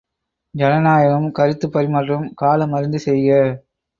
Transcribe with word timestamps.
ஜனநாயகமும் 0.55 1.31
கருத்துப் 1.31 1.73
பரிமாற்றமும் 1.75 2.33
காலம் 2.35 2.73
அறிந்து 2.73 2.99
செய்க! 2.99 3.29